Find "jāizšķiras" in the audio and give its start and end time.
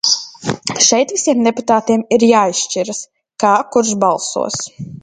2.31-3.05